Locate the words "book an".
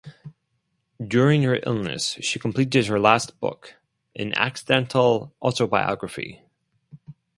3.39-4.33